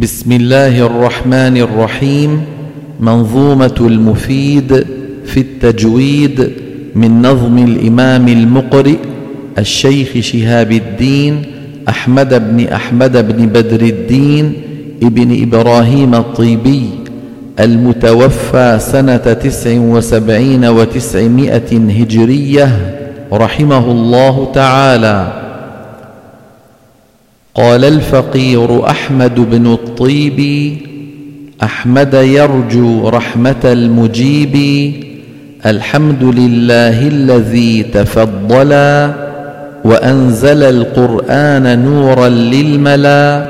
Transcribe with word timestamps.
بسم 0.00 0.32
الله 0.32 0.86
الرحمن 0.86 1.56
الرحيم 1.56 2.42
منظومة 3.00 3.74
المفيد 3.80 4.86
في 5.24 5.40
التجويد 5.40 6.50
من 6.94 7.22
نظم 7.22 7.58
الإمام 7.58 8.28
المقرئ 8.28 8.96
الشيخ 9.58 10.08
شهاب 10.20 10.72
الدين 10.72 11.42
أحمد 11.88 12.34
بن 12.34 12.64
أحمد 12.68 13.36
بن 13.36 13.46
بدر 13.46 13.80
الدين 13.80 14.52
ابن 15.02 15.42
إبراهيم 15.42 16.14
الطيبي 16.14 16.90
المتوفى 17.60 18.78
سنة 18.80 19.16
تسع 19.16 19.78
وسبعين 19.80 20.64
وتسعمائة 20.64 21.76
هجرية 22.00 22.96
رحمه 23.32 23.90
الله 23.90 24.52
تعالى 24.54 25.39
قال 27.54 27.84
الفقير 27.84 28.86
أحمد 28.90 29.34
بن 29.34 29.72
الطيب 29.72 30.40
أحمد 31.62 32.14
يرجو 32.14 33.08
رحمة 33.08 33.64
المجيب 33.64 34.56
الحمد 35.66 36.22
لله 36.22 37.08
الذي 37.08 37.82
تفضلا 37.82 39.10
وأنزل 39.84 40.62
القرآن 40.62 41.84
نورا 41.84 42.28
للملا 42.28 43.46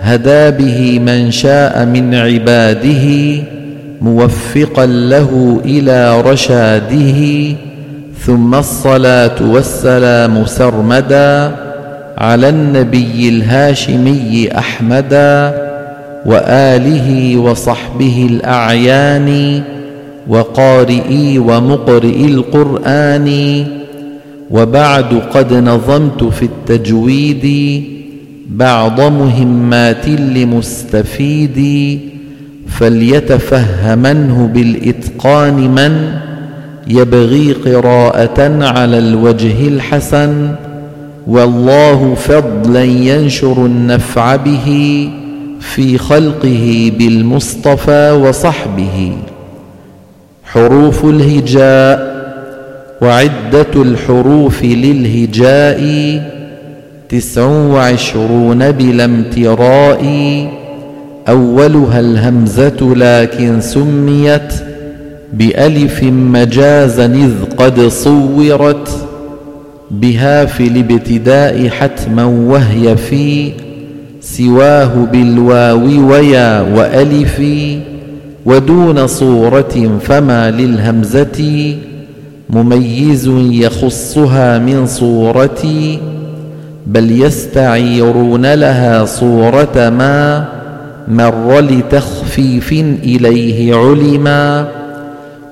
هدى 0.00 0.50
به 0.50 0.98
من 0.98 1.30
شاء 1.30 1.84
من 1.84 2.14
عباده 2.14 3.36
موفقا 4.00 4.86
له 4.86 5.60
إلى 5.64 6.20
رشاده 6.20 7.54
ثم 8.26 8.54
الصلاة 8.54 9.50
والسلام 9.50 10.46
سرمدا. 10.46 11.63
على 12.18 12.48
النبي 12.48 13.28
الهاشمي 13.28 14.48
أحمدا 14.58 15.54
وآله 16.26 17.36
وصحبه 17.36 18.26
الأعيان 18.30 19.62
وقارئي 20.28 21.38
ومقرئي 21.38 22.24
القرآن 22.26 23.66
وبعد 24.50 25.14
قد 25.34 25.52
نظمت 25.52 26.24
في 26.24 26.42
التجويد 26.44 27.84
بعض 28.48 29.00
مهمات 29.00 30.08
لمستفيد 30.08 31.58
فليتفهمنه 32.68 34.50
بالإتقان 34.54 35.54
من 35.54 36.12
يبغي 36.88 37.52
قراءة 37.52 38.64
على 38.64 38.98
الوجه 38.98 39.68
الحسن 39.68 40.54
والله 41.26 42.14
فضلا 42.14 42.84
ينشر 42.84 43.66
النفع 43.66 44.36
به 44.36 45.08
في 45.60 45.98
خلقه 45.98 46.92
بالمصطفى 46.98 48.10
وصحبه. 48.10 49.12
حروف 50.44 51.04
الهجاء 51.04 52.14
وعدة 53.02 53.82
الحروف 53.82 54.64
للهجاء 54.64 55.80
تسع 57.08 57.46
وعشرون 57.46 58.70
بلا 58.70 59.04
امتراء. 59.04 60.04
أولها 61.28 62.00
الهمزة 62.00 62.94
لكن 62.96 63.60
سميت 63.60 64.54
بألف 65.32 66.02
مجازا 66.02 67.06
إذ 67.06 67.32
قد 67.56 67.80
صورت. 67.80 69.06
بها 69.90 70.44
في 70.44 70.66
الابتداء 70.66 71.68
حتما 71.68 72.24
وهي 72.24 72.96
في 72.96 73.52
سواه 74.20 74.92
بالواو 75.12 76.10
ويا 76.10 76.60
وألف 76.60 77.42
ودون 78.46 79.06
صورة 79.06 79.98
فما 80.02 80.50
للهمزة 80.50 81.76
مميز 82.50 83.30
يخصها 83.36 84.58
من 84.58 84.86
صورتي 84.86 85.98
بل 86.86 87.22
يستعيرون 87.22 88.54
لها 88.54 89.04
صورة 89.04 89.90
ما 89.90 90.44
مر 91.08 91.60
لتخفيف 91.60 92.72
إليه 93.02 93.74
علما 93.74 94.68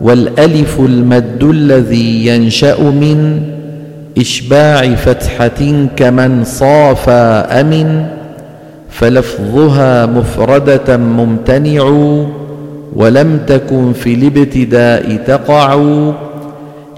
والألف 0.01 0.81
المد 0.81 1.43
الذي 1.45 2.27
ينشأ 2.27 2.81
من 2.81 3.41
إشباع 4.19 4.95
فتحة 4.95 5.87
كمن 5.97 6.45
صافى 6.45 7.45
أمن 7.51 8.07
فلفظها 8.91 10.07
مفردة 10.07 10.97
ممتنع 10.97 11.83
ولم 12.97 13.41
تكن 13.47 13.93
في 13.93 14.15
الابتداء 14.15 15.17
تقع 15.27 15.75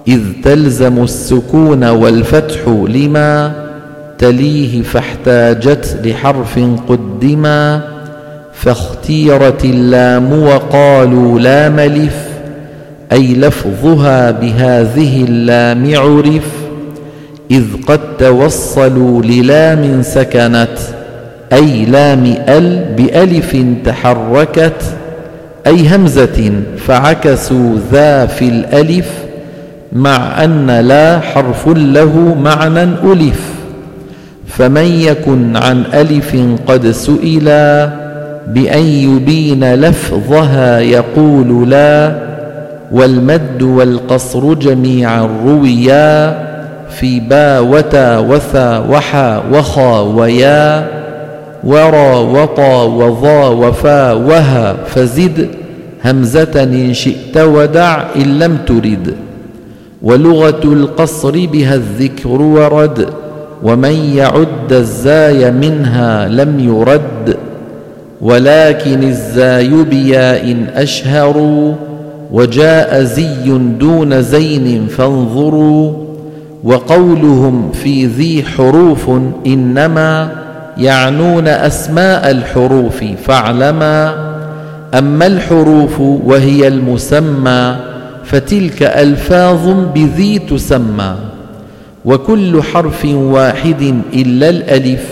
إذ 0.09 0.21
تلزم 0.45 1.03
السكون 1.03 1.85
والفتح 1.85 2.69
لما 2.69 3.53
تليه 4.19 4.83
فاحتاجت 4.83 5.99
لحرف 6.05 6.59
قدما 6.89 7.81
فاختيرت 8.53 9.65
اللام 9.65 10.43
وقالوا 10.43 11.41
لا 11.41 11.69
ملف 11.69 12.17
أي 13.13 13.35
لفظها 13.35 14.31
بهذه 14.31 15.25
اللام 15.25 15.93
عرف. 15.97 16.64
إذ 17.51 17.65
قد 17.87 18.01
توصلوا 18.19 19.23
للام 19.23 20.03
سكنت 20.03 20.79
أي 21.53 21.85
لام 21.85 22.35
أل 22.49 22.85
بألف 22.97 23.57
تحركت 23.85 24.83
أي 25.67 25.89
همزة 25.89 26.53
فعكسوا 26.79 27.79
ذا 27.93 28.27
في 28.27 28.49
الألف 28.49 29.09
مع 29.93 30.45
أن 30.45 30.71
لا 30.71 31.21
حرف 31.21 31.69
له 31.69 32.37
معنى 32.43 32.83
ألف. 32.83 33.41
فمن 34.47 34.85
يكن 34.85 35.57
عن 35.57 35.85
ألف 35.95 36.37
قد 36.67 36.91
سئلا 36.91 37.91
بأن 38.49 38.83
يبين 38.83 39.75
لفظها 39.75 40.81
يقول 40.81 41.71
لا 41.71 42.15
والمد 42.93 43.63
والقصر 43.63 44.55
جميعا 44.55 45.29
رويا 45.47 46.44
في 47.01 47.21
با 47.21 47.59
وتا 47.61 48.19
وثا 48.19 48.79
وحا 48.79 49.43
وخا 49.53 50.01
ويا 50.01 50.87
ورى 51.65 52.17
وطى 52.17 52.89
وظا 52.97 53.49
وفا 53.49 54.13
وها 54.13 54.77
فزد 54.87 55.49
همزة 56.05 56.63
إن 56.63 56.95
شئت 56.95 57.37
ودع 57.37 58.05
إن 58.17 58.39
لم 58.39 58.57
ترد. 58.67 59.15
ولغة 60.03 60.61
القصر 60.65 61.47
بها 61.47 61.75
الذكر 61.75 62.43
ورد 62.43 63.09
ومن 63.63 64.15
يعد 64.15 64.73
الزاي 64.73 65.51
منها 65.51 66.29
لم 66.29 66.61
يرد. 66.61 67.37
ولكن 68.21 69.03
الزاي 69.03 69.85
بياء 69.85 70.57
أشهر 70.75 71.37
وجاء 72.33 73.03
زي 73.03 73.59
دون 73.81 74.23
زين 74.23 74.87
فانظروا. 74.87 76.04
وقولهم 76.65 77.73
في 77.73 78.07
ذي 78.07 78.45
حروف 78.45 79.11
إنما 79.47 80.33
يعنون 80.79 81.49
أسماء 81.49 82.31
الحروف 82.31 83.05
فاعلما 83.25 84.15
أما 84.99 85.27
الحروف 85.27 86.01
وهي 86.01 86.69
المسمى 86.69 87.77
فتلك 88.25 88.83
ألفاظ 88.83 89.69
بذي 89.95 90.39
تسمى 90.39 91.17
وكل 92.05 92.63
حرف 92.63 93.05
واحد 93.05 93.95
إلا 94.15 94.49
الألف 94.49 95.07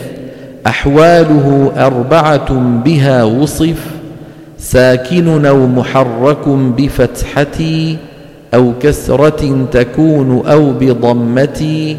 أحواله 0.66 1.72
أربعة 1.76 2.52
بها 2.84 3.24
وصف 3.24 3.86
ساكن 4.58 5.46
أو 5.46 5.66
محرك 5.66 6.48
بفتحة 6.48 7.60
أو 8.54 8.72
كسرة 8.80 9.66
تكون 9.72 10.42
أو 10.46 10.72
بضمة 10.72 11.96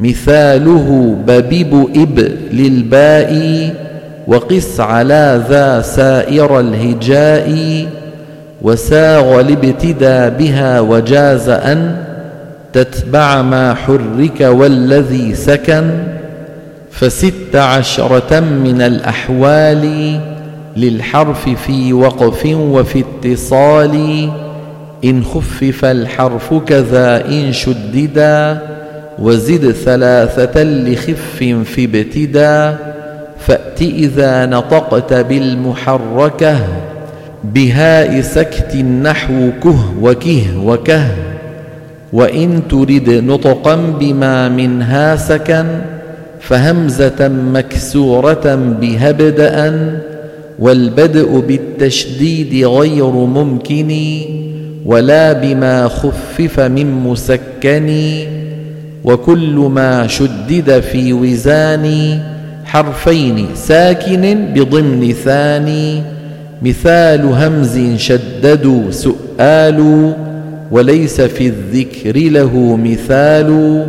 مثاله 0.00 1.16
ببب 1.26 1.88
إب 1.96 2.18
للباء 2.52 3.32
وقس 4.26 4.80
على 4.80 5.42
ذا 5.48 5.80
سائر 5.80 6.60
الهجاء 6.60 7.86
وساغ 8.62 9.40
الابتدى 9.40 10.44
بها 10.44 10.80
وجاز 10.80 11.48
أن 11.48 11.96
تتبع 12.72 13.42
ما 13.42 13.74
حرك 13.74 14.40
والذي 14.40 15.34
سكن 15.34 15.90
فست 16.90 17.56
عشرة 17.56 18.40
من 18.40 18.82
الأحوال 18.82 20.18
للحرف 20.76 21.48
في 21.48 21.92
وقف 21.92 22.46
وفي 22.46 23.04
اتصال. 23.24 24.28
إن 25.04 25.24
خفف 25.24 25.84
الحرف 25.84 26.54
كذا 26.54 27.26
إن 27.28 27.52
شددا 27.52 28.58
وزد 29.18 29.70
ثلاثة 29.72 30.62
لخف 30.62 31.42
في 31.64 31.84
ابتدا 31.84 32.78
فأت 33.38 33.82
إذا 33.82 34.46
نطقت 34.46 35.14
بالمحركة 35.14 36.56
بهاء 37.44 38.20
سكت 38.20 38.76
نحو 38.76 39.50
كه 39.62 39.94
وكه 40.02 40.64
وكه 40.64 41.06
وإن 42.12 42.62
ترد 42.70 43.10
نطقا 43.10 43.76
بما 43.76 44.48
منها 44.48 45.16
سكن 45.16 45.66
فهمزة 46.40 47.28
مكسورة 47.28 48.54
بها 48.80 49.10
ابدأ 49.10 50.00
والبدء 50.58 51.40
بالتشديد 51.40 52.64
غير 52.64 53.10
ممكن 53.10 53.90
ولا 54.86 55.32
بما 55.32 55.88
خفف 55.88 56.60
من 56.60 56.90
مسكن 56.92 58.16
وكل 59.04 59.56
ما 59.74 60.06
شدد 60.06 60.80
في 60.80 61.12
وزان 61.12 62.18
حرفين 62.64 63.46
ساكن 63.54 64.46
بضمن 64.54 65.14
ثاني 65.24 66.02
مثال 66.62 67.24
همز 67.24 67.96
شددوا 67.96 68.90
سؤال 68.90 70.12
وليس 70.70 71.20
في 71.20 71.46
الذكر 71.46 72.16
له 72.30 72.76
مثال. 72.76 73.82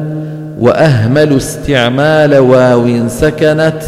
وأهمل 0.60 1.38
استعمال 1.38 2.38
واو 2.38 3.08
سكنت 3.08 3.82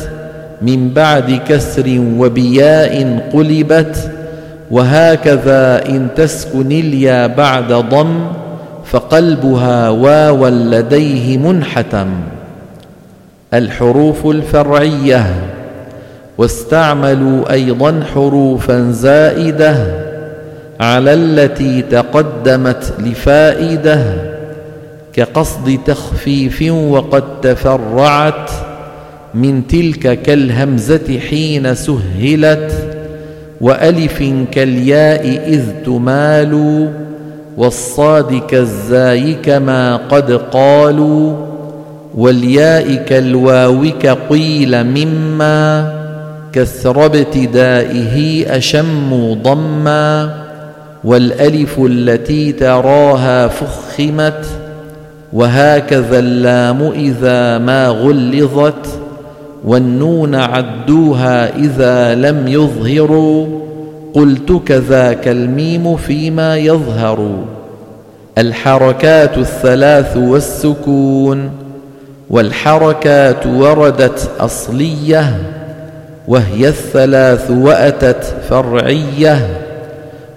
من 0.62 0.90
بعد 0.90 1.40
كسر 1.50 2.02
وبياء 2.18 3.20
قلبت. 3.34 4.12
وهكذا 4.72 5.90
إن 5.90 6.08
تسكن 6.16 6.72
اليا 6.72 7.28
بعد 7.28 7.74
ضم 7.74 8.26
فقلبها 8.86 9.90
واوا 9.90 10.50
لديه 10.50 11.38
منحتم. 11.38 12.08
الحروف 13.54 14.26
الفرعية. 14.26 15.26
واستعملوا 16.38 17.52
أيضا 17.52 18.04
حروفا 18.14 18.92
زائدة 18.92 19.78
على 20.80 21.14
التي 21.14 21.82
تقدمت 21.82 22.94
لفائدة 23.00 24.00
كقصد 25.14 25.80
تخفيف 25.86 26.72
وقد 26.72 27.42
تفرعت 27.42 28.50
من 29.34 29.68
تلك 29.68 30.22
كالهمزة 30.22 31.20
حين 31.30 31.76
سهلت 31.76 32.72
وألف 33.62 34.24
كالياء 34.52 35.28
إذ 35.48 35.64
تمال 35.86 36.88
والصاد 37.58 38.42
كالزاي 38.48 39.34
كما 39.34 39.96
قد 39.96 40.32
قالوا 40.32 41.34
والياء 42.16 42.96
كالواو 42.96 43.86
كقيل 44.02 44.84
مما 44.84 45.94
كسر 46.54 47.06
ابتدائه 47.06 48.46
أشم 48.58 49.34
ضما 49.44 50.36
والألف 51.04 51.80
التي 51.80 52.52
تراها 52.52 53.48
فخمت 53.48 54.46
وهكذا 55.34 56.20
اللام 56.20 56.92
إذا 56.92 57.58
ما 57.58 57.88
غلظت 57.88 59.05
والنون 59.66 60.36
عدوها 60.36 61.56
إذا 61.56 62.16
لم 62.16 62.48
يظهروا. 62.48 63.48
قلت 64.14 64.62
كذاك 64.66 65.28
الميم 65.28 65.96
فيما 65.96 66.58
يظهر. 66.58 67.44
الحركات 68.38 69.38
الثلاث 69.38 70.18
والسكون. 70.18 71.50
والحركات 72.30 73.48
وردت 73.48 74.30
أصلية. 74.40 75.36
وهي 76.28 76.68
الثلاث 76.68 77.52
وأتت 77.52 78.36
فرعية. 78.50 79.48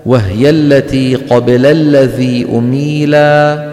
وهي 0.06 0.50
التي 0.50 1.14
قبل 1.14 1.66
الذي 1.66 2.46
أميلا. 2.54 3.68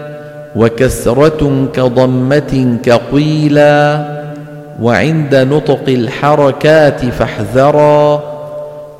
وكسرة 0.56 1.68
كضمة 1.74 2.78
كقيلا. 2.84 4.16
وعند 4.82 5.34
نطق 5.34 5.84
الحركات 5.88 7.04
فاحذرا 7.04 8.22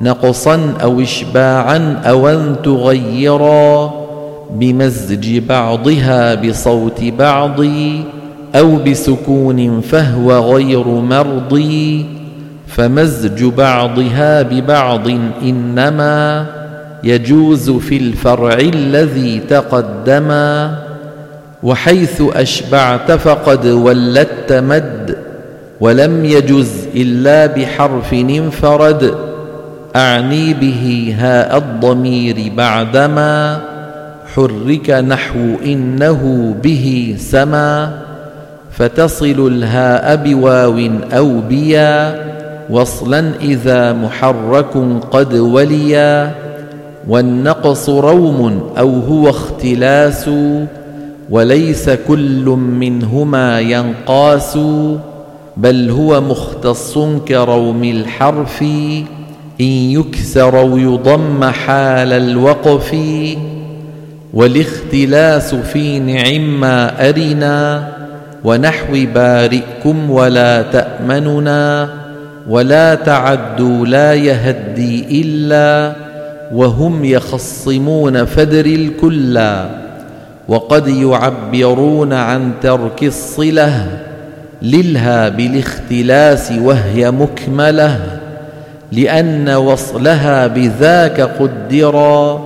نقصا 0.01 0.73
أو 0.83 1.01
إشباعا 1.01 2.01
أو 2.05 2.29
أن 2.29 2.55
تغيرا 2.63 3.93
بمزج 4.51 5.37
بعضها 5.37 6.35
بصوت 6.35 7.03
بعض 7.03 7.59
أو 8.55 8.75
بسكون 8.75 9.81
فهو 9.81 10.55
غير 10.55 10.87
مرضي 10.87 12.05
فمزج 12.67 13.43
بعضها 13.43 14.41
ببعض 14.41 15.07
إنما 15.41 16.45
يجوز 17.03 17.69
في 17.69 17.97
الفرع 17.97 18.53
الذي 18.53 19.39
تقدما 19.39 20.77
وحيث 21.63 22.23
أشبعت 22.35 23.11
فقد 23.11 23.65
ولدت 23.65 24.53
مد. 24.53 25.26
ولم 25.79 26.25
يجز 26.25 26.87
إلا 26.95 27.45
بحرف 27.45 28.13
انفرد. 28.13 29.15
أعني 29.95 30.53
به 30.53 31.15
هاء 31.19 31.57
الضمير 31.57 32.51
بعدما 32.57 33.59
حرك 34.35 34.89
نحو 34.89 35.55
إنه 35.65 36.55
به 36.63 37.15
سما. 37.19 37.91
فتصل 38.71 39.47
الهاء 39.47 40.15
بواو 40.15 40.89
أو 41.13 41.39
بيا. 41.39 42.15
وصلا 42.69 43.31
إذا 43.41 43.93
محرك 43.93 45.01
قد 45.11 45.33
وليا. 45.33 46.31
والنقص 47.07 47.89
روم 47.89 48.69
أو 48.77 48.99
هو 48.99 49.29
اختلاس. 49.29 50.29
وليس 51.29 51.89
كل 51.89 52.45
منهما 52.79 53.59
ينقاس. 53.59 54.57
بل 55.57 55.89
هو 55.89 56.21
مختص 56.21 56.97
كروم 57.27 57.83
الحرف 57.83 58.61
إن 59.61 59.65
يكسر 59.65 60.59
أو 60.59 60.77
يضم 60.77 61.43
حال 61.43 62.13
الوقف 62.13 62.95
والاختلاس 64.33 65.55
في 65.55 65.99
نعم 65.99 66.59
ما 66.59 67.09
أرنا 67.09 67.87
ونحو 68.43 69.05
بارئكم 69.13 70.11
ولا 70.11 70.61
تأمننا 70.61 71.89
ولا 72.49 72.95
تعدوا 72.95 73.85
لا 73.85 74.13
يهدي 74.13 75.21
إلا 75.21 75.95
وهم 76.53 77.05
يخصمون 77.05 78.25
فدر 78.25 78.65
الكلا 78.65 79.69
وقد 80.47 80.87
يعبرون 80.87 82.13
عن 82.13 82.51
ترك 82.61 83.03
الصلة 83.03 84.06
للها 84.61 85.29
بالاختلاس 85.29 86.51
وهي 86.51 87.11
مكملة 87.11 88.19
لأن 88.91 89.49
وصلها 89.49 90.47
بذاك 90.47 91.21
قدرا 91.21 92.41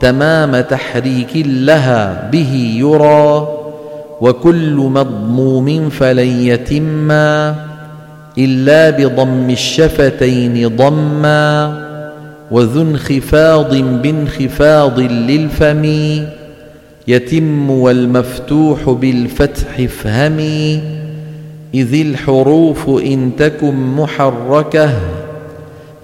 تمام 0.00 0.60
تحريك 0.60 1.30
لها 1.46 2.28
به 2.32 2.74
يرى 2.78 3.48
وكل 4.20 4.74
مضموم 4.76 5.88
فلن 5.90 6.40
يتما 6.42 7.54
إلا 8.38 8.90
بضم 8.90 9.50
الشفتين 9.50 10.76
ضما 10.76 11.82
وذو 12.50 12.82
انخفاض 12.82 13.74
بانخفاض 13.74 15.00
للفم 15.00 15.84
يتم 17.08 17.70
والمفتوح 17.70 18.90
بالفتح 18.90 19.80
افهمي 19.80 20.80
إذ 21.74 22.00
الحروف 22.00 22.88
إن 22.88 23.30
تكن 23.38 23.74
محركة 23.74 24.90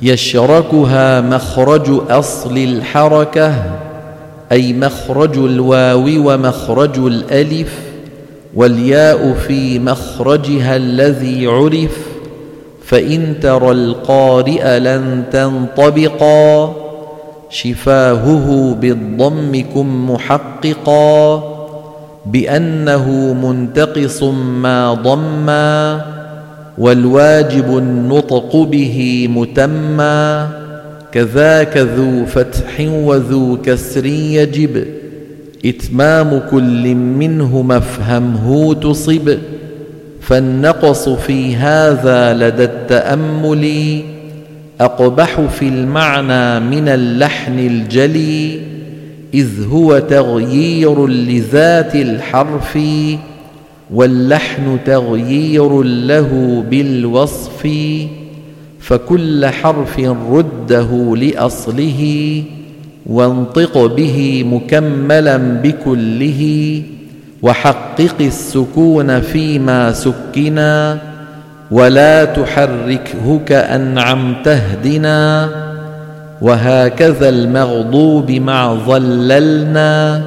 يشركها 0.03 1.21
مخرج 1.21 2.01
أصل 2.11 2.59
الحركة 2.59 3.55
أي 4.53 4.73
مخرج 4.73 5.39
الواو 5.39 6.05
ومخرج 6.07 6.99
الألف 6.99 7.79
والياء 8.55 9.33
في 9.33 9.79
مخرجها 9.79 10.77
الذي 10.77 11.47
عرف 11.47 11.99
فإن 12.85 13.41
ترى 13.41 13.71
القارئ 13.71 14.79
لن 14.79 15.25
تنطبقا 15.33 16.75
شفاهه 17.51 18.77
بالضم 18.81 19.65
كن 19.75 19.87
محققا. 19.87 21.58
بأنه 22.33 23.35
منتقص 23.35 24.23
ما 24.63 24.95
ضما 24.95 26.05
والواجب 26.79 27.79
النطق 27.79 28.57
به 28.57 29.29
متما 29.31 30.49
كذاك 31.13 31.77
ذو 31.77 32.27
فتح 32.27 32.81
وذو 32.81 33.59
كسر 33.63 34.07
يجب 34.07 34.85
إتمام 35.65 36.41
كل 36.51 36.95
منه 36.95 37.63
مفهمه 37.63 38.75
تصب 38.75 39.39
فالنقص 40.21 41.09
في 41.09 41.57
هذا 41.57 42.35
لدى 42.35 42.65
التأمل 42.65 44.01
أقبح 44.81 45.41
في 45.41 45.69
المعنى 45.69 46.61
من 46.61 46.89
اللحن 46.89 47.59
الجلي 47.59 48.61
إذ 49.35 49.67
هو 49.73 49.99
تغيير 49.99 51.07
لذات 51.07 51.95
الحرف 51.95 52.79
واللحن 53.95 54.79
تغيير 54.87 55.83
له 55.83 56.65
بالوصف 56.71 57.69
فكل 58.81 59.47
حرف 59.47 60.01
رده 60.31 61.17
لأصله 61.17 62.43
وانطق 63.07 63.87
به 63.87 64.45
مكملا 64.47 65.37
بكله 65.37 66.83
وحقق 67.43 68.15
السكون 68.21 69.21
فيما 69.21 69.93
سكنا 69.93 70.99
ولا 71.71 72.25
تحركه 72.25 73.41
كأنعمت 73.47 74.49
اهدنا. 74.49 75.68
وهكذا 76.43 77.29
المغضوب 77.29 78.31
مع 78.31 78.75
ظللنا 78.75 80.23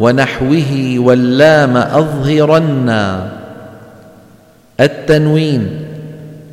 ونحوه 0.00 0.94
واللام 0.98 1.76
أظهرنا. 1.76 3.32
التنوين 4.80 5.68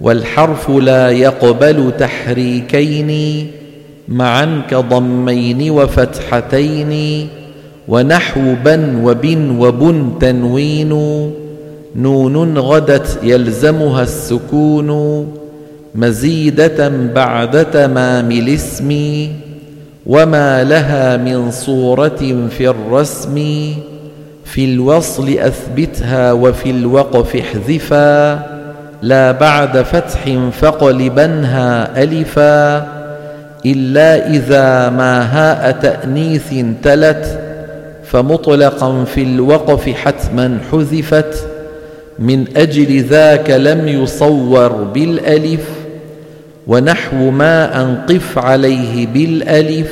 والحرف 0.02 0.70
لا 0.70 1.10
يقبل 1.10 1.92
تحريكين 2.00 3.12
معا 4.08 4.62
كضمين 4.70 5.72
وفتحتين 5.72 7.28
ونحو 7.88 8.56
بن 8.66 8.96
وبن 9.04 9.60
وبن 9.60 10.12
تنوين. 10.20 10.92
نون 11.96 12.58
غدت 12.58 13.20
يلزمها 13.24 14.04
السكون. 14.04 14.92
مزيدة 15.96 16.92
بعد 17.16 17.72
تمام 17.72 18.32
الاسم 18.32 19.28
وما 20.06 20.64
لها 20.64 21.18
من 21.18 21.52
صورة 21.52 22.48
في 22.58 22.70
الرسم. 22.70 23.36
في 24.46 24.66
الوصل 24.66 25.30
أثبتها 25.30 26.32
وفي 26.32 26.70
الوقف 26.70 27.36
احذفا. 27.36 28.40
لا 29.02 29.32
بعد 29.32 29.82
فتح 29.82 30.40
فقلبنها 30.62 32.04
ألفا. 32.04 32.88
إلا 33.66 34.30
إذا 34.30 34.90
ما 34.90 35.22
هاء 35.22 35.72
تأنيث 35.72 36.54
تلت. 36.84 37.40
فمطلقا 38.04 39.04
في 39.04 39.24
الوقف 39.24 39.90
حتما 39.90 40.58
حذفت. 40.72 41.48
من 42.20 42.46
أجل 42.58 43.04
ذاك 43.04 43.50
لم 43.50 43.88
يصور 43.88 44.68
بالألف. 44.68 45.81
ونحو 46.72 47.32
ما 47.32 47.82
أنقف 47.82 48.38
عليه 48.38 49.08
بالألف 49.08 49.92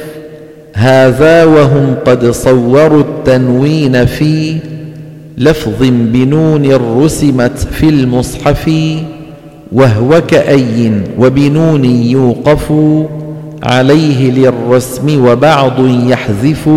هذا 0.74 1.44
وهم 1.44 1.96
قد 2.06 2.32
صوروا 2.32 3.02
التنوين 3.02 4.06
في 4.06 4.58
لفظ 5.38 5.84
بنون 5.90 6.72
رسمت 7.02 7.58
في 7.58 7.90
المصحف 7.90 8.72
وهو 9.72 10.22
كأي 10.22 10.92
وبنون 11.20 11.86
يوقف 11.86 12.74
عليه 13.64 14.32
للرسم 14.32 15.26
وبعض 15.26 15.88
يحذف 15.88 16.70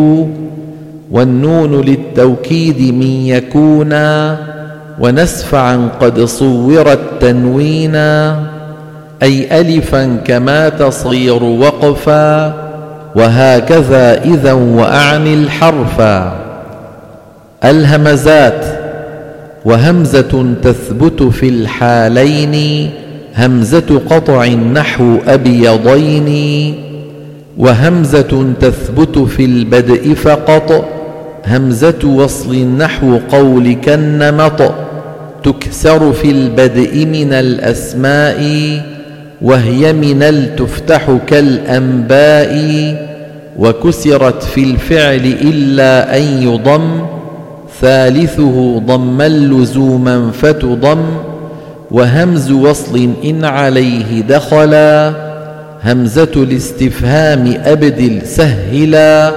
والنون 1.11 1.80
للتوكيد 1.80 2.94
من 2.94 3.26
يكونا 3.26 4.38
ونسفعا 5.00 5.88
قد 6.00 6.21
صورت 6.21 7.00
تنوينا 7.21 8.51
أي 9.23 9.61
ألفا 9.61 10.17
كما 10.25 10.69
تصير 10.69 11.43
وقفا 11.45 12.55
وهكذا 13.14 14.25
إذا 14.25 14.52
وأعني 14.52 15.35
الحرفا 15.35 16.37
الهمزات 17.64 18.64
وهمزة 19.64 20.55
تثبت 20.62 21.23
في 21.23 21.49
الحالين 21.49 22.91
همزة 23.37 24.00
قطع 24.11 24.47
نحو 24.47 25.17
أبيضين 25.26 26.75
وهمزة 27.59 28.52
تثبت 28.61 29.19
في 29.19 29.45
البدء 29.45 30.14
فقط 30.14 30.85
همزة 31.47 31.99
وصل 32.05 32.57
نحو 32.57 33.19
قولك 33.33 33.88
النمط 33.88 34.73
تكسر 35.45 36.12
في 36.12 36.31
البدء 36.31 37.07
من 37.07 37.33
الأسماء. 37.33 38.43
وهي 39.42 39.92
من 39.92 40.22
التفتح 40.22 41.18
كالأنباء 41.26 42.52
وكسرت 43.58 44.42
في 44.42 44.62
الفعل 44.64 45.34
إلا 45.42 46.16
أن 46.16 46.22
يضم 46.22 47.06
ثالثه 47.80 48.78
ضما 48.87 49.28
لزوما 49.28 50.30
فتضم 50.30 51.02
وهمز 51.90 52.50
وصل 52.50 53.11
إن 53.25 53.44
عليه 53.44 54.20
دخلا 54.22 55.12
همزة 55.84 56.30
الاستفهام 56.37 57.54
أبدل 57.64 58.22
سهلا 58.26 59.32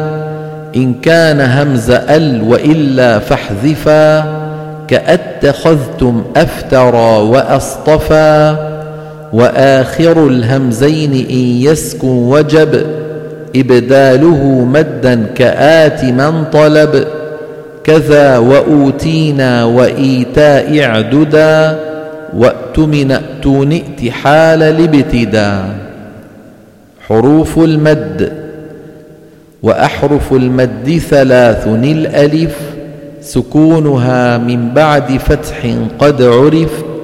إن 0.76 0.94
كان 0.94 1.42
همز 1.42 1.92
أل 1.92 2.42
وإلا 2.42 3.20
فاحذفا 3.20 4.26
كأتخذتم 4.88 6.24
أفترى 6.36 7.22
وأصطفى 7.22 8.56
وآخر 9.36 10.28
الهمزين 10.28 11.14
إن 11.30 11.72
يسكن 11.72 12.08
وجب 12.08 12.86
إبداله 13.56 14.66
مدا 14.74 15.26
كآت 15.36 16.04
من 16.04 16.44
طلب. 16.54 17.08
كذا 17.84 18.38
وأوتينا 18.38 19.64
وإيتاء 19.66 20.80
اعددا 20.80 21.80
وأتمن 22.38 23.12
أتون 23.12 23.72
ائت 23.72 24.12
حال 24.12 24.64
الابتدا. 24.64 25.66
حروف 27.08 27.60
المد 27.60 28.32
وأحرف 29.64 30.34
المد 30.34 31.02
ثلاث 31.10 31.68
الألف 31.68 32.56
سكونها 33.22 34.38
من 34.38 34.70
بعد 34.70 35.18
فتح 35.18 35.76
قد 36.00 36.22
عرف 36.22 36.95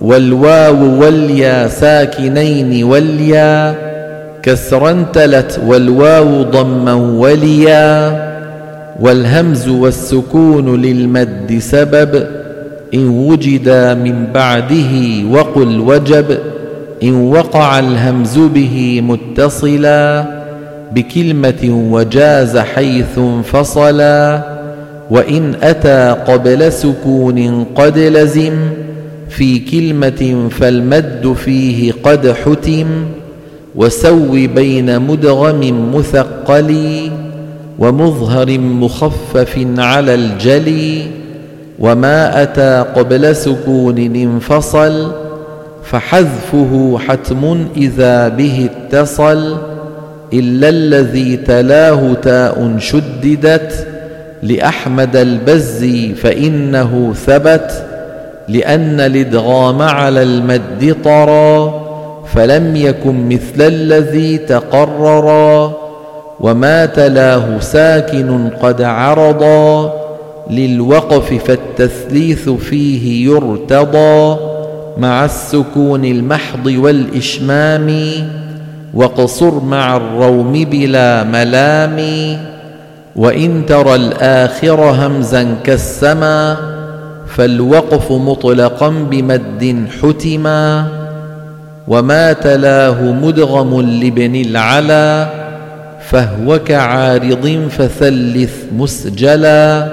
والواو 0.00 1.00
واليا 1.00 1.68
ساكنين 1.68 2.84
واليا 2.84 3.74
كسرا 4.42 5.06
تلت 5.12 5.60
والواو 5.66 6.42
ضما 6.42 6.94
وليا 6.94 8.12
والهمز 9.00 9.68
والسكون 9.68 10.82
للمد 10.82 11.58
سبب 11.58 12.26
إن 12.94 13.08
وجدا 13.08 13.94
من 13.94 14.26
بعده 14.34 15.24
وقل 15.30 15.80
وجب 15.80 16.38
إن 17.02 17.14
وقع 17.14 17.78
الهمز 17.78 18.38
به 18.38 19.00
متصلا 19.04 20.24
بكلمة 20.92 21.88
وجاز 21.90 22.58
حيث 22.58 23.18
انفصلا 23.18 24.42
وإن 25.10 25.54
أتى 25.62 26.16
قبل 26.26 26.72
سكون 26.72 27.64
قد 27.64 27.98
لزم. 27.98 28.52
في 29.30 29.58
كلمة 29.58 30.48
فالمد 30.50 31.32
فيه 31.44 31.92
قد 32.02 32.28
حتم 32.28 32.86
وسو 33.74 34.32
بين 34.32 35.00
مدغم 35.00 35.90
مثقل 35.94 37.10
ومظهر 37.78 38.58
مخفف 38.58 39.66
على 39.78 40.14
الجلي 40.14 41.06
وما 41.78 42.42
أتى 42.42 42.84
قبل 42.96 43.36
سكون 43.36 43.98
انفصل 43.98 45.12
فحذفه 45.84 46.98
حتم 46.98 47.66
إذا 47.76 48.28
به 48.28 48.68
اتصل 48.70 49.56
إلا 50.32 50.68
الذي 50.68 51.36
تلاه 51.36 52.14
تاء 52.14 52.76
شددت 52.78 53.86
لأحمد 54.42 55.16
البزي 55.16 56.14
فإنه 56.14 57.14
ثبت 57.26 57.89
لأن 58.48 59.00
الإدغام 59.00 59.82
على 59.82 60.22
المد 60.22 60.96
طرا 61.04 61.80
فلم 62.34 62.76
يكن 62.76 63.28
مثل 63.28 63.60
الذي 63.66 64.38
تقررا 64.38 65.72
وما 66.40 66.86
تلاه 66.86 67.60
ساكن 67.60 68.48
قد 68.62 68.82
عرضا 68.82 69.92
للوقف 70.50 71.44
فالتثليث 71.44 72.48
فيه 72.48 73.30
يرتضى 73.30 74.36
مع 74.98 75.24
السكون 75.24 76.04
المحض 76.04 76.66
والإشمام 76.66 78.02
واقصر 78.94 79.60
مع 79.60 79.96
الروم 79.96 80.52
بلا 80.64 81.24
ملام 81.24 82.00
وإن 83.16 83.66
ترى 83.66 83.94
الآخر 83.94 84.80
همزا 84.80 85.54
كالسما 85.64 86.56
فالوقف 87.36 88.12
مطلقا 88.12 88.88
بمد 88.88 89.84
حتما 90.02 90.86
وما 91.88 92.32
تلاه 92.32 93.02
مدغم 93.02 93.80
لابن 93.80 94.34
العلا 94.34 95.26
فهو 96.08 96.58
كعارض 96.58 97.68
فثلث 97.70 98.54
مسجلا 98.76 99.88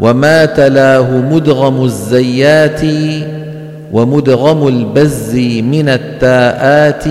وما 0.00 0.44
تلاه 0.44 1.10
مدغم 1.10 1.84
الزيات 1.84 2.80
ومدغم 3.92 4.68
البز 4.68 5.34
من 5.62 5.88
التاءات 5.88 7.04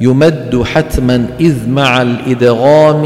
يمد 0.00 0.62
حتما 0.64 1.26
إذ 1.40 1.68
مع 1.68 2.02
الإدغام 2.02 3.04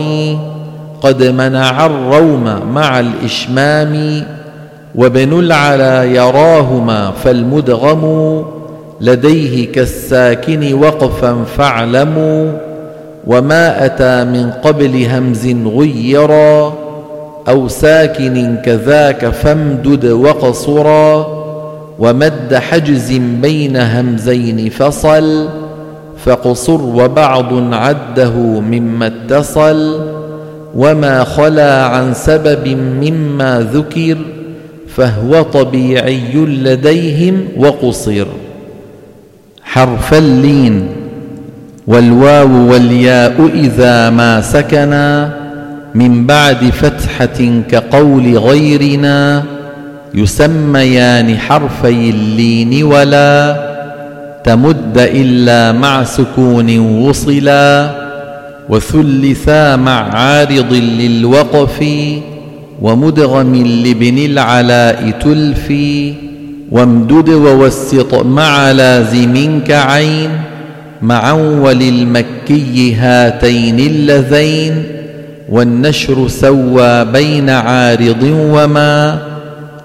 قد 1.02 1.22
منع 1.22 1.86
الروم 1.86 2.72
مع 2.74 3.00
الإشمام 3.00 4.22
وابن 4.94 5.38
العلا 5.38 6.04
يراهما 6.04 7.10
فالمدغم 7.10 8.44
لديه 9.00 9.72
كالساكن 9.72 10.74
وقفا 10.74 11.44
فاعلموا 11.56 12.52
وما 13.26 13.84
أتى 13.84 14.24
من 14.24 14.50
قبل 14.50 15.04
همز 15.04 15.46
غيرا 15.66 16.74
أو 17.48 17.68
ساكن 17.68 18.56
كذاك 18.64 19.26
فامدد 19.26 20.04
وقصرا 20.06 21.26
ومد 21.98 22.54
حجز 22.54 23.12
بين 23.12 23.76
همزين 23.76 24.70
فصل 24.70 25.48
فقصر 26.24 26.82
وبعض 26.82 27.74
عده 27.74 28.34
مما 28.60 29.06
اتصل 29.06 30.00
وما 30.76 31.24
خلا 31.24 31.84
عن 31.84 32.14
سبب 32.14 32.68
مما 32.78 33.68
ذكر 33.72 34.16
فهو 34.96 35.42
طبيعي 35.42 36.34
لديهم 36.34 37.48
وقصر 37.56 38.26
حرف 39.62 40.14
اللين 40.14 40.86
والواو 41.86 42.72
والياء 42.72 43.50
إذا 43.54 44.10
ما 44.10 44.40
سكنا 44.40 45.34
من 45.94 46.26
بعد 46.26 46.64
فتحة 46.64 47.62
كقول 47.70 48.38
غيرنا 48.38 49.42
يسميان 50.14 51.38
حرفي 51.38 52.10
اللين 52.10 52.82
ولا 52.84 53.56
تمد 54.44 54.98
إلا 54.98 55.72
مع 55.72 56.04
سكون 56.04 56.78
وصلا 56.78 57.90
وثلثا 58.68 59.76
مع 59.76 60.14
عارض 60.14 60.72
للوقف 60.72 61.84
ومدغم 62.82 63.54
لابن 63.54 64.18
العلاء 64.18 65.10
تلفي 65.10 66.14
وامدد 66.70 67.28
ووسط 67.28 68.14
مع 68.14 68.70
لازم 68.72 69.60
كعين 69.68 70.30
مع 71.02 71.32
وللمكي 71.32 72.94
هاتين 72.94 73.78
اللذين 73.80 74.82
والنشر 75.48 76.28
سوى 76.28 77.04
بين 77.04 77.50
عارض 77.50 78.22
وما 78.22 79.18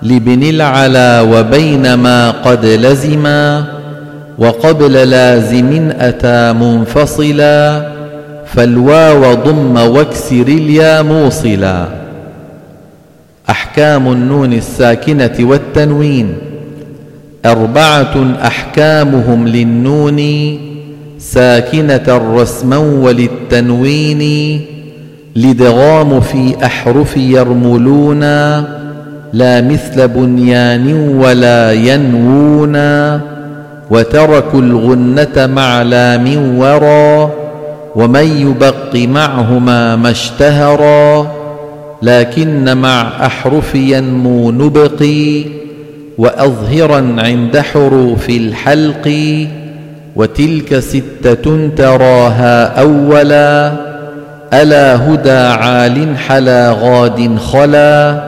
لابن 0.02 0.44
العلا 0.44 1.22
وبين 1.22 1.94
ما 1.94 2.32
قد 2.32 2.66
لزما 2.66 3.66
وقبل 4.38 4.94
لازم 4.94 5.92
أتى 6.00 6.54
منفصلا 6.54 7.90
فالواو 8.46 9.34
ضم 9.34 9.78
واكسر 9.78 10.42
اليا 10.48 11.02
موصلا 11.02 11.99
أحكام 13.50 14.12
النون 14.12 14.54
الساكنة 14.54 15.36
والتنوين. 15.40 16.34
أربعة 17.46 18.36
أحكامهم 18.46 19.48
للنون 19.48 20.20
ساكنة 21.20 22.22
رسما 22.36 22.78
وللتنوين 22.78 24.62
لدغام 25.36 26.20
في 26.20 26.56
أحرف 26.66 27.18
يرملون 27.18 28.24
لا 29.34 29.62
مثل 29.62 30.08
بنيان 30.08 30.94
ولا 30.94 31.72
ينوون 31.72 32.76
وتركوا 33.90 34.62
الغنة 34.62 35.48
مع 35.56 35.82
لام 35.82 36.58
ورا 36.58 37.32
ومن 37.96 38.26
يبق 38.26 38.96
معهما 38.96 39.96
ما 39.96 40.10
اشتهرا 40.10 41.39
لكن 42.02 42.78
مع 42.78 43.26
أحرف 43.26 43.76
ينمو 43.76 44.52
نبقي 44.52 45.44
وأظهرا 46.18 47.16
عند 47.18 47.58
حروف 47.58 48.30
الحلق 48.30 49.14
وتلك 50.16 50.80
ستة 50.80 51.70
تراها 51.78 52.82
أولا 52.82 53.74
ألا 54.54 54.96
هدى 54.96 55.32
عال 55.32 56.18
حلا 56.18 56.76
غاد 56.82 57.38
خلا 57.38 58.24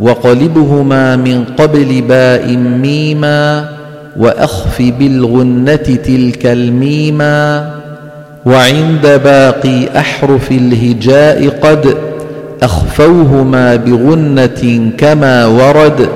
وقلبهما 0.00 1.16
من 1.16 1.44
قبل 1.58 2.02
باء 2.08 2.56
ميما 2.56 3.68
وأخف 4.16 4.82
بالغنة 4.98 5.76
تلك 5.76 6.46
الميما 6.46 7.70
وعند 8.46 9.20
باقي 9.24 9.98
أحرف 9.98 10.50
الهجاء 10.52 11.48
قد 11.48 11.96
أخفوهما 12.62 13.76
بغنة 13.76 14.90
كما 14.98 15.46
ورد 15.46 16.08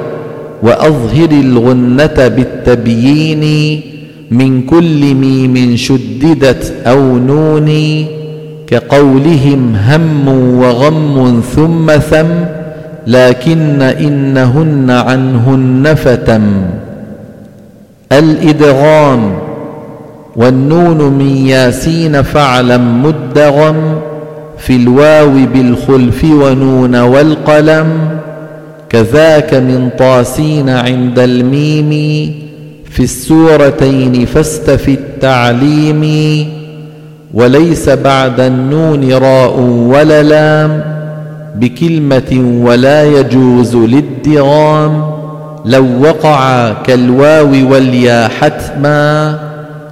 وأظهر 0.62 1.30
الغنة 1.30 2.28
بالتبيين 2.28 3.80
من 4.30 4.62
كل 4.62 5.14
ميم 5.14 5.76
شددت 5.76 6.72
أو 6.86 7.18
نون 7.18 7.70
كقولهم 8.66 9.76
هم 9.76 10.28
وغم 10.58 11.42
ثم 11.56 11.90
ثم 11.90 12.26
لكن 13.06 13.82
إنهن 13.82 14.90
عنهن 14.90 15.94
فتم. 15.94 16.42
الإدغام 18.12 19.32
والنون 20.36 21.12
من 21.12 21.46
ياسين 21.46 22.22
فاعلم 22.22 23.02
مدغم 23.02 23.76
في 24.58 24.76
الواو 24.76 25.30
بالخلف 25.54 26.24
ونون 26.24 26.96
والقلم 26.96 28.18
كذاك 28.88 29.54
من 29.54 29.90
طاسين 29.98 30.68
عند 30.68 31.18
الميم 31.18 31.90
في 32.90 33.02
السورتين 33.02 34.26
فاستف 34.26 34.88
التعليم 34.88 36.02
وليس 37.34 37.88
بعد 37.88 38.40
النون 38.40 39.12
راء 39.12 39.60
ولا 39.60 40.22
لام 40.22 40.82
بكلمة 41.54 42.60
ولا 42.62 43.04
يجوز 43.04 43.74
الادغام 43.74 45.10
لو 45.64 45.86
وقع 46.02 46.72
كالواو 46.72 47.50
واليا 47.70 48.28
حتما 48.28 49.38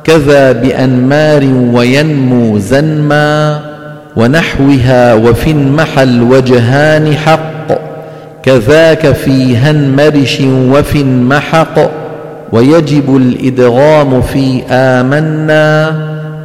كذا 0.04 0.52
بأنمار 0.52 1.44
وينمو 1.72 2.58
زنما. 2.58 3.75
ونحوها 4.16 5.14
وفي 5.14 5.50
المحل 5.50 6.22
وجهان 6.22 7.16
حق 7.16 7.78
كذاك 8.42 9.12
في 9.12 9.56
هنمرش 9.56 10.40
وفي 10.40 11.04
محق 11.04 11.90
ويجب 12.52 13.16
الإدغام 13.16 14.22
في 14.22 14.62
آمنا 14.70 15.92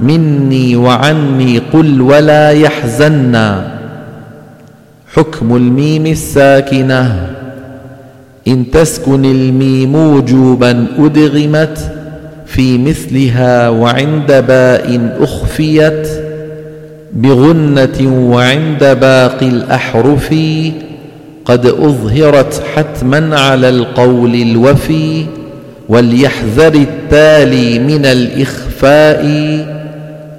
مني 0.02 0.76
وعني 0.76 1.62
قل 1.74 2.02
ولا 2.02 2.52
يحزنا. 2.52 3.72
حكم 5.14 5.56
الميم 5.56 6.06
الساكنة 6.06 7.28
إن 8.48 8.72
تسكن 8.72 9.26
الميم 9.26 9.96
وجوبا 9.96 10.88
أدغمت 11.00 11.92
في 12.46 12.78
مثلها 12.78 13.70
وعند 13.70 14.28
باء 14.28 15.16
أخفيت. 15.20 16.08
بغنة 17.14 18.28
وعند 18.32 18.80
باقي 18.84 19.48
الأحرف 19.48 20.36
قد 21.46 21.66
أظهرت 21.66 22.64
حتما 22.76 23.40
على 23.40 23.70
القول 23.70 24.36
الوفي 24.36 25.26
وليحذر 25.90 26.74
التالي 26.74 27.80
من 27.80 28.06
الإخفاء 28.06 29.26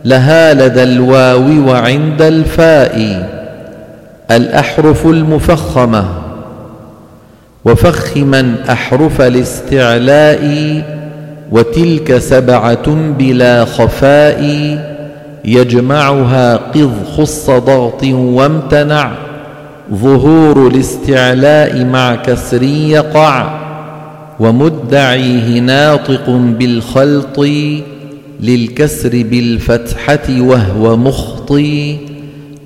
لها 0.04 0.54
لدى 0.54 0.82
الواو 0.82 1.68
وعند 1.68 2.22
الفاء 2.22 3.28
الأحرف 4.30 5.06
المفخمة 5.06 6.04
وفخما 7.64 8.54
أحرف 8.70 9.20
الاستعلاء 9.20 10.42
وتلك 11.50 12.18
سبعة 12.18 12.88
بلا 13.18 13.64
خفاء 13.64 14.42
يجمعها 15.44 16.56
قذ 16.56 16.90
خص 17.16 17.50
ضغط 17.50 18.04
وامتنع. 18.04 19.12
ظهور 19.94 20.66
الاستعلاء 20.66 21.84
مع 21.84 22.14
كسر 22.14 22.62
يقع. 22.62 23.58
ومدعيه 24.40 25.60
ناطق 25.60 26.30
بالخلط 26.30 27.40
للكسر 28.40 29.10
بالفتحة 29.12 30.40
وهو 30.40 30.96
مخطي. 30.96 31.98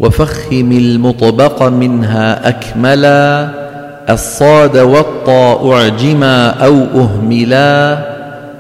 وفخم 0.00 0.72
المطبق 0.72 1.62
منها 1.62 2.48
أكملا. 2.48 3.48
الصاد 4.10 4.76
والطاء 4.76 5.72
أعجما 5.72 6.48
أو 6.48 6.74
أهملا. 6.94 7.98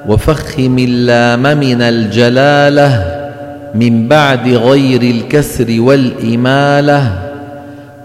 وفخم 0.08 0.78
اللام 0.78 1.58
من 1.58 1.82
الجلالة 1.82 3.15
من 3.76 4.08
بعد 4.08 4.48
غير 4.48 5.02
الكسر 5.02 5.66
والإمالة 5.78 7.12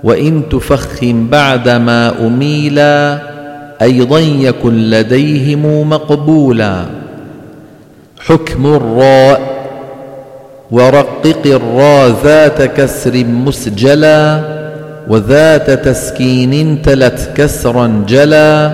وإن 0.04 0.50
تفخم 0.50 1.28
بعدما 1.30 2.28
أميلا 2.28 3.20
أيضا 3.82 4.20
يكن 4.20 4.90
لديهم 4.90 5.90
مقبولا. 5.90 6.76
حكم 8.20 8.66
الراء 8.66 9.42
ورقق 10.72 11.42
الراء 11.46 12.16
ذات 12.24 12.62
كسر 12.62 13.26
مسجلا 13.26 14.42
وذات 15.08 15.72
تسكين 15.72 16.82
تلت 16.82 17.32
كسرا 17.38 18.06
جلا 18.08 18.72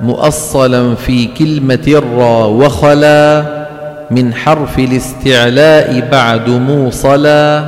مؤصلا 0.00 0.94
في 0.94 1.26
كلمة 1.26 1.84
الراء 1.88 2.48
وخلا. 2.48 3.61
من 4.12 4.34
حرف 4.34 4.78
الاستعلاء 4.78 6.08
بعد 6.12 6.48
موصلا 6.48 7.64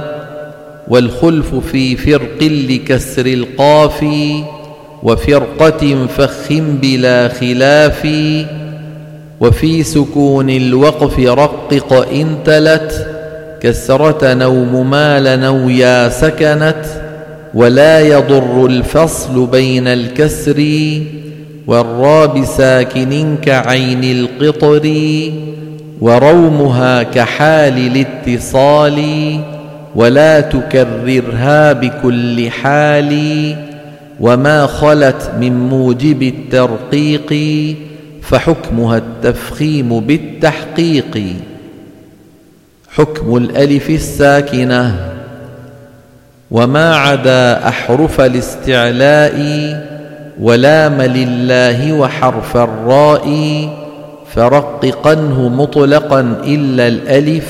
والخلف 0.88 1.54
في 1.54 1.96
فرق 1.96 2.42
لكسر 2.42 3.26
القاف 3.26 4.04
وفرقة 5.02 6.06
فخم 6.16 6.76
بلا 6.82 7.28
خلاف 7.28 8.08
وفي 9.40 9.82
سكون 9.82 10.50
الوقف 10.50 11.18
رقق 11.18 12.08
إن 12.12 12.36
تلت 12.44 13.06
كسرة 13.60 14.34
أو 14.34 14.64
ممال 14.64 15.40
أو 15.40 15.68
يا 15.68 16.08
سكنت 16.08 16.84
ولا 17.54 18.00
يضر 18.00 18.66
الفصل 18.66 19.46
بين 19.46 19.86
الكسر 19.88 20.64
والراب 21.66 22.44
ساكن 22.44 23.36
كعين 23.42 24.04
القطر. 24.04 24.90
ورومها 26.00 27.02
كحال 27.02 27.78
الاتصال 27.96 29.04
ولا 29.94 30.40
تكررها 30.40 31.72
بكل 31.72 32.50
حال 32.50 33.54
وما 34.20 34.66
خلت 34.66 35.30
من 35.40 35.68
موجب 35.68 36.22
الترقيق 36.22 37.34
فحكمها 38.22 38.98
التفخيم 38.98 40.00
بالتحقيق. 40.00 41.22
حكم 42.88 43.36
الألف 43.36 43.90
الساكنة 43.90 45.10
وما 46.50 46.96
عدا 46.96 47.68
أحرف 47.68 48.20
الاستعلاء 48.20 49.34
ولام 50.40 51.02
لله 51.02 51.92
وحرف 51.92 52.56
الراء 52.56 53.28
فرققنه 54.34 55.48
مطلقا 55.48 56.20
إلا 56.46 56.88
الألف 56.88 57.46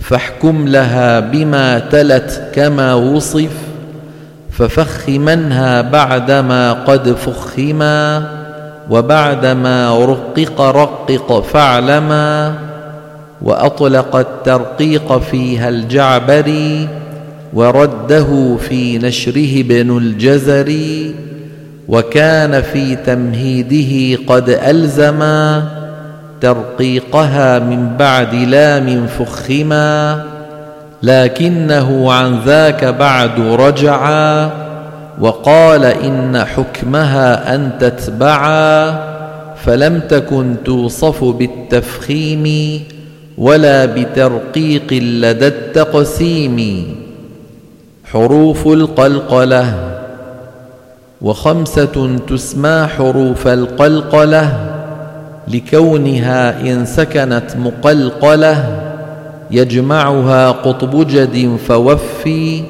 فاحكم 0.00 0.68
لها 0.68 1.20
بما 1.20 1.78
تلت 1.78 2.50
كما 2.54 2.94
وصف 2.94 3.50
ففخمنها 4.50 5.80
بعدما 5.80 6.72
قد 6.72 7.08
فخما 7.12 8.22
وبعدما 8.90 10.04
رقق 10.04 10.60
رقق 10.60 11.40
فاعلما 11.40 12.54
وأطلق 13.42 14.16
الترقيق 14.16 15.18
فيها 15.18 15.68
الجعبري 15.68 16.88
ورده 17.54 18.56
في 18.68 18.98
نشره 18.98 19.60
ابن 19.60 19.96
الجزري 19.98 21.14
وكان 21.88 22.62
في 22.62 22.96
تمهيده 22.96 24.22
قد 24.26 24.48
ألزما. 24.48 25.79
ترقيقها 26.40 27.58
من 27.58 27.96
بعد 27.96 28.34
لام 28.34 29.06
فخما 29.06 30.24
لكنه 31.02 32.12
عن 32.12 32.40
ذاك 32.46 32.84
بعد 32.84 33.40
رجعا 33.40 34.50
وقال 35.20 35.84
إن 35.84 36.44
حكمها 36.44 37.54
أن 37.54 37.70
تتبعا 37.80 39.00
فلم 39.64 40.00
تكن 40.08 40.56
توصف 40.64 41.24
بالتفخيم 41.24 42.46
ولا 43.38 43.84
بترقيق 43.84 44.92
لدى 44.92 45.46
التقسيم. 45.46 46.86
حروف 48.04 48.66
القلقلة 48.66 49.74
وخمسة 51.22 52.18
تسمى 52.28 52.86
حروف 52.96 53.48
القلقلة. 53.48 54.69
لكونها 55.48 56.60
إن 56.60 56.86
سكنت 56.86 57.56
مقلقلة 57.58 58.80
يجمعها 59.50 60.50
قطب 60.50 61.06
جد 61.06 61.56
فوفي 61.68 62.62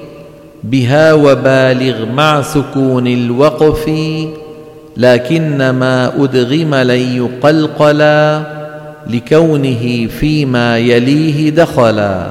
بها 0.64 1.12
وبالغ 1.12 2.06
مع 2.12 2.42
سكون 2.42 3.06
الوقف 3.06 3.90
لكن 4.96 5.70
ما 5.70 6.24
أدغم 6.24 6.74
لن 6.74 7.16
يقلقلا 7.16 8.42
لكونه 9.06 10.06
فيما 10.06 10.78
يليه 10.78 11.50
دخلا. 11.50 12.26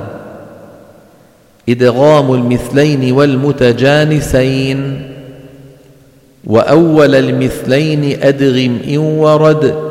إدغام 1.70 2.34
المثلين 2.34 3.12
والمتجانسين 3.12 5.02
وأول 6.48 7.16
المثلين 7.16 8.18
أدغم 8.24 8.80
إن 8.88 8.98
ورد 8.98 9.89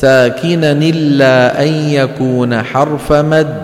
ساكنا 0.00 0.72
إلا 0.72 1.62
أن 1.62 1.68
يكون 1.68 2.62
حرف 2.62 3.12
مد. 3.12 3.56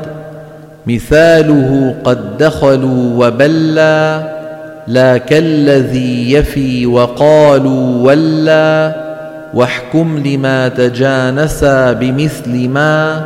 مثاله 0.87 1.95
قد 2.05 2.39
دخلوا 2.39 3.27
وبلا 3.27 4.23
لا 4.87 5.17
كالذي 5.17 6.33
يفي 6.33 6.87
وقالوا 6.87 8.07
ولا. 8.07 8.97
واحكم 9.55 10.23
لما 10.27 10.69
تجانسا 10.69 11.93
بمثل 11.93 12.69
ما 12.69 13.23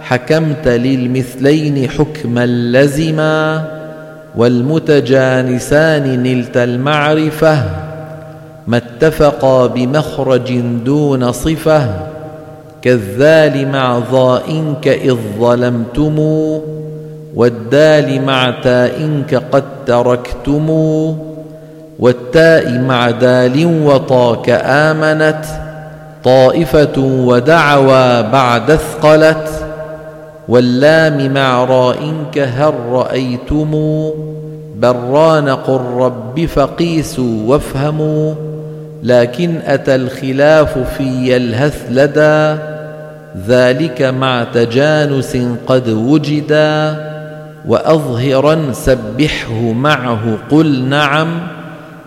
حكمت 0.00 0.68
للمثلين 0.68 1.90
حكما 1.90 2.46
لزما. 2.46 3.64
والمتجانسان 4.36 6.22
نلت 6.22 6.56
المعرفة 6.56 7.62
ما 8.66 8.76
اتفقا 8.76 9.66
بمخرج 9.66 10.60
دون 10.84 11.32
صفة. 11.32 12.11
كالذال 12.82 13.68
مع 13.68 13.98
ضاء 13.98 14.74
كإذ 14.82 15.16
ظلمتم 15.38 16.18
والدال 17.34 18.22
مع 18.22 18.54
تاء 18.62 19.22
كقد 19.30 19.64
تركتم 19.86 20.68
والتاء 21.98 22.78
مع 22.78 23.10
دال 23.10 23.84
وطا 23.86 24.34
كآمنت 24.34 25.44
طائفة 26.24 26.98
ودعوى 26.98 28.22
بعد 28.22 28.70
اثقلت 28.70 29.48
واللام 30.48 31.34
مع 31.34 31.64
راء 31.64 32.14
كهل 32.34 32.74
رأيتم 32.90 33.70
بران 34.76 35.48
قل 35.48 35.80
رب 35.96 36.46
فقيسوا 36.46 37.46
وافهموا 37.46 38.34
لكن 39.02 39.54
أتى 39.66 39.94
الخلاف 39.94 40.78
في 40.78 41.36
الهث 41.36 41.86
لدى 41.90 42.71
ذلك 43.48 44.02
مع 44.02 44.44
تجانس 44.54 45.36
قد 45.66 45.88
وجدا 45.88 46.96
وأظهرا 47.68 48.72
سبحه 48.72 49.72
معه 49.72 50.38
قل 50.50 50.84
نعم 50.84 51.28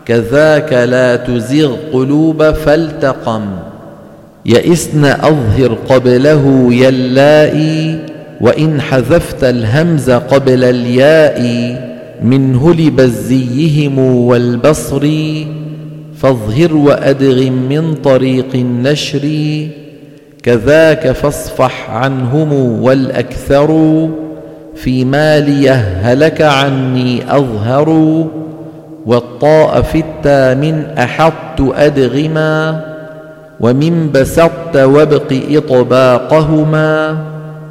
كذاك 0.06 0.74
لا 0.74 1.16
تزغ 1.16 1.76
قلوب 1.94 2.52
فالتقم 2.52 3.46
يئسن 4.46 5.06
أظهر 5.06 5.78
قبله 5.90 6.68
يلائي 6.74 8.00
وإن 8.42 8.82
حذفت 8.82 9.44
الهمز 9.44 10.10
قبل 10.10 10.64
الياء 10.64 11.42
من 12.24 12.56
هلب 12.56 13.00
الزيهم 13.00 14.00
والبصر 14.00 15.08
فاظهر 16.18 16.76
وأدغم 16.76 17.54
من 17.70 17.96
طريق 17.96 18.48
النشر 18.56 19.28
كذاك 20.46 21.12
فاصفح 21.12 21.90
عنهم 21.90 22.82
والأكثر 22.82 23.70
في 24.76 25.06
ماليه 25.06 25.74
هلك 26.02 26.42
عني 26.42 27.24
أظهر 27.30 27.90
والطاء 29.06 29.82
في 29.82 30.00
التا 30.00 30.54
من 30.54 30.86
أحط 30.98 31.62
أدغما 31.62 32.86
ومن 33.60 34.12
بسطت 34.12 34.78
وابق 34.78 35.34
إطباقهما 35.50 37.18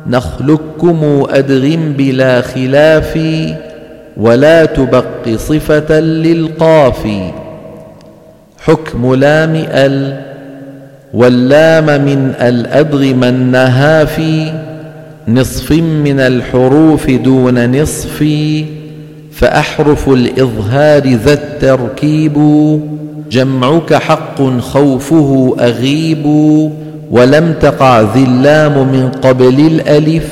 نخلقكم 0.07 1.27
أدغم 1.31 1.95
بلا 1.99 2.41
خلاف 2.41 3.19
ولا 4.17 4.65
تبق 4.65 5.29
صفة 5.37 6.01
للقاف. 6.01 7.09
حكم 8.59 9.15
لام 9.15 9.65
ال 9.69 10.34
واللام 11.14 11.85
من 11.87 12.35
الأدغم 12.40 13.24
النهاف 13.24 14.22
نصف 15.29 15.72
من 15.72 16.20
الحروف 16.20 17.11
دون 17.11 17.81
نصف 17.83 18.24
فأحرف 19.33 20.09
الإظهار 20.09 21.09
ذا 21.09 21.33
التركيب 21.33 22.38
جمعك 23.31 23.94
حق 23.94 24.59
خوفه 24.59 25.57
أغيب 25.61 26.27
ولم 27.11 27.55
تقع 27.61 28.00
ذي 28.00 28.24
اللام 28.24 28.72
من 28.72 29.11
قبل 29.22 29.66
الألف 29.66 30.29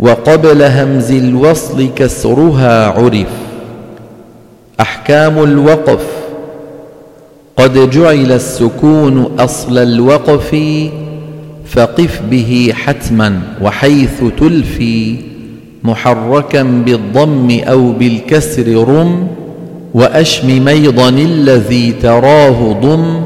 وقبل 0.00 0.62
همز 0.62 1.12
الوصل 1.12 1.88
كسرها 1.96 2.86
عرف. 2.86 3.26
أحكام 4.80 5.42
الوقف 5.42 6.21
قد 7.56 7.90
جعل 7.90 8.32
السكون 8.32 9.30
أصل 9.38 9.78
الوقف 9.78 10.56
فقف 11.66 12.22
به 12.30 12.72
حتما 12.76 13.40
وحيث 13.62 14.22
تلفي 14.38 15.16
محركا 15.84 16.62
بالضم 16.62 17.60
أو 17.68 17.92
بالكسر 17.92 18.88
رم 18.88 19.26
وأشم 19.94 20.64
ميضا 20.64 21.08
الذي 21.08 21.92
تراه 21.92 22.72
ضم 22.82 23.20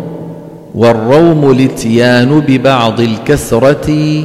والروم 0.74 1.50
الاتيان 1.50 2.40
ببعض 2.40 3.00
الكسرة 3.00 4.24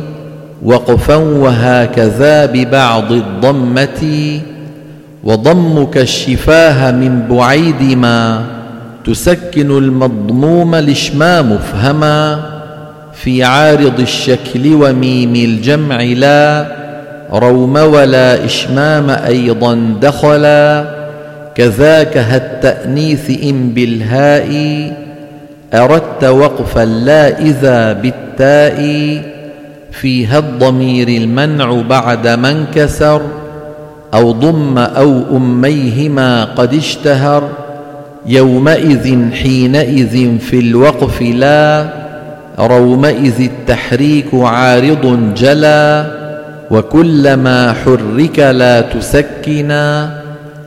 وقفا 0.65 1.15
وهكذا 1.15 2.45
ببعض 2.45 3.11
الضمة 3.11 4.39
وضمك 5.23 5.97
الشفاه 5.97 6.91
من 6.91 7.27
بعيد 7.29 7.97
ما 7.97 8.45
تسكن 9.05 9.77
المضموم 9.77 10.75
الإشمام 10.75 11.51
مفهما 11.51 12.43
في 13.13 13.43
عارض 13.43 13.99
الشكل 13.99 14.73
وميم 14.73 15.35
الجمع 15.35 16.01
لا 16.01 16.67
روم 17.33 17.75
ولا 17.75 18.45
إشمام 18.45 19.09
أيضا 19.09 19.95
دخلا 20.01 20.85
كذاك 21.55 22.17
هالتأنيث 22.17 23.43
إن 23.43 23.69
بالهاء 23.69 24.51
أردت 25.73 26.23
وقفا 26.23 26.85
لا 26.85 27.39
إذا 27.39 27.93
بالتاء 27.93 28.81
فيها 29.91 30.39
الضمير 30.39 31.07
المنع 31.07 31.81
بعد 31.89 32.27
ما 32.27 32.51
انكسر 32.51 33.21
أو 34.13 34.31
ضم 34.31 34.77
أو 34.77 35.37
أميهما 35.37 36.43
قد 36.43 36.73
اشتهر 36.73 37.49
يومئذ 38.25 39.31
حينئذ 39.31 40.38
في 40.38 40.60
الوقف 40.60 41.21
لا 41.21 41.89
رومئذ 42.60 43.41
التحريك 43.41 44.27
عارض 44.34 45.34
جلا 45.38 46.12
وكلما 46.71 47.73
حرك 47.73 48.39
لا 48.39 48.81
تسكنا 48.81 50.21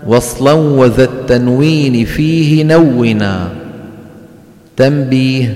وصلا 0.06 0.52
وذا 0.52 1.04
التنوين 1.04 2.04
فيه 2.04 2.64
نونا. 2.64 3.48
تنبيه 4.76 5.54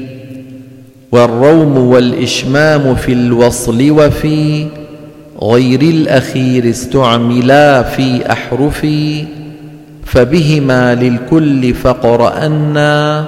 والروم 1.12 1.78
والإشمام 1.78 2.94
في 2.94 3.12
الوصل 3.12 3.90
وفي 3.90 4.66
غير 5.42 5.80
الأخير 5.82 6.70
استعملا 6.70 7.82
في 7.82 8.32
أحرف 8.32 8.87
فبهما 10.12 10.94
للكل 10.94 11.75
فقرأنا 11.75 13.25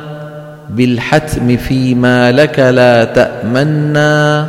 بالحتم 0.70 1.56
فيما 1.56 2.32
لك 2.32 2.58
لا 2.58 3.04
تأمنا 3.04 4.46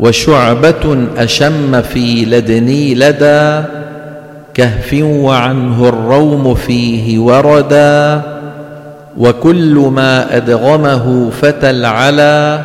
وشعبة 0.00 1.06
أشم 1.16 1.82
في 1.82 2.24
لدني 2.24 2.94
لدى 2.94 3.66
كهف 4.54 4.96
وعنه 5.02 5.88
الروم 5.88 6.54
فيه 6.54 7.18
وردا 7.18 8.22
وكل 9.18 9.90
ما 9.94 10.36
أدغمه 10.36 11.30
فتى 11.30 11.70
العلا 11.70 12.60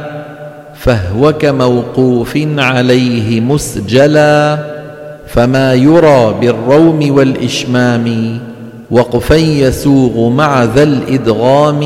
فهو 0.76 1.34
كموقوف 1.34 2.38
عليه 2.58 3.42
مسجلا 3.42 4.58
فما 5.28 5.74
يرى 5.74 6.36
بالروم 6.42 7.12
والإشمام 7.12 8.38
وقفا 8.94 9.36
يسوغ 9.36 10.30
مع 10.30 10.64
ذا 10.64 10.84
الإدغام 10.84 11.82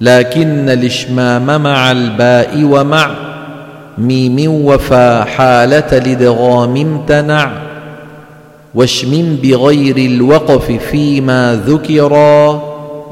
لكن 0.00 0.68
الإشمام 0.68 1.62
مع 1.62 1.90
الباء 1.90 2.64
ومع 2.64 3.10
ميم 3.98 4.64
وفا 4.64 5.24
حالة 5.24 5.98
الإدغام 5.98 6.76
امتنع. 6.76 7.52
واشمم 8.74 9.36
بغير 9.42 9.96
الوقف 9.96 10.72
فيما 10.90 11.62
ذكرا 11.66 12.62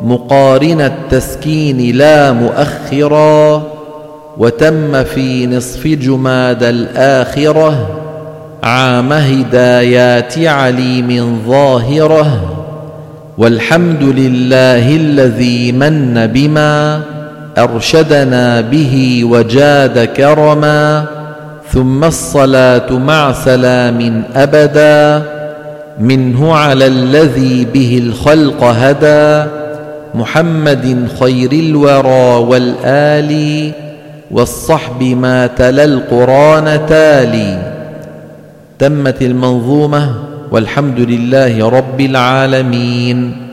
مقارن 0.02 0.80
التسكين 0.80 1.96
لا 1.96 2.32
مؤخرا. 2.32 3.62
وتم 4.38 5.04
في 5.04 5.46
نصف 5.46 5.86
جماد 5.86 6.62
الآخرة 6.62 7.99
عام 8.62 9.12
هدايات 9.12 10.38
عليم 10.38 11.40
ظاهره 11.48 12.56
والحمد 13.38 14.02
لله 14.02 14.96
الذي 14.96 15.72
من 15.72 16.26
بما 16.26 17.00
أرشدنا 17.58 18.60
به 18.60 19.22
وجاد 19.24 20.04
كرما 20.04 21.04
ثم 21.72 22.04
الصلاة 22.04 22.92
مع 22.92 23.32
سلام 23.32 24.22
أبدا 24.36 25.22
منه 26.00 26.54
على 26.54 26.86
الذي 26.86 27.66
به 27.74 28.02
الخلق 28.04 28.64
هدى 28.64 29.50
محمد 30.14 31.08
خير 31.20 31.52
الورى 31.52 32.44
والآل 32.44 33.72
والصحب 34.30 35.02
ما 35.02 35.46
تلا 35.46 35.84
القرآن 35.84 36.86
تالي. 36.88 37.69
تمت 38.80 39.22
المنظومة 39.22 40.14
والحمد 40.50 41.00
لله 41.00 41.68
رب 41.68 42.00
العالمين. 42.00 43.49